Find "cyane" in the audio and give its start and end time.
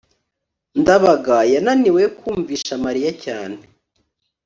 3.23-3.59